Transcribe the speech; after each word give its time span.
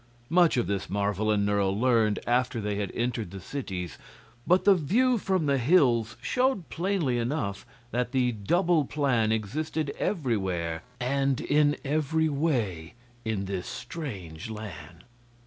Much 0.31 0.57
of 0.57 0.65
this 0.65 0.89
Marvel 0.89 1.29
and 1.29 1.45
Nerle 1.45 1.79
learned 1.79 2.17
after 2.25 2.59
they 2.59 2.73
had 2.77 2.91
entered 2.95 3.29
the 3.29 3.39
cities, 3.39 3.99
but 4.47 4.63
the 4.65 4.73
view 4.73 5.19
from 5.19 5.45
the 5.45 5.59
hills 5.59 6.17
showed 6.23 6.69
plainly 6.69 7.19
enough 7.19 7.67
that 7.91 8.11
the 8.11 8.31
"double" 8.31 8.83
plan 8.85 9.31
existed 9.31 9.93
everywhere 9.99 10.81
and 10.99 11.39
in 11.39 11.77
every 11.85 12.29
way 12.29 12.95
in 13.23 13.45
this 13.45 13.67
strange 13.67 14.49
land. 14.49 15.03